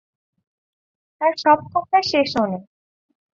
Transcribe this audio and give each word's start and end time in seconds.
তাঁর 1.21 1.33
সব 1.37 1.59
কথা 1.73 1.97
সে 2.01 2.19
শোনে। 2.25 2.59